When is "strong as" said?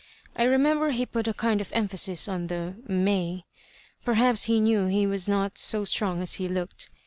5.85-6.33